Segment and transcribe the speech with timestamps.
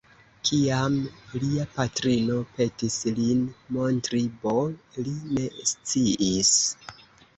[0.49, 0.95] Kiam
[1.43, 3.45] lia patrino petis lin
[3.77, 4.57] montri B,
[5.09, 6.57] li ne sciis.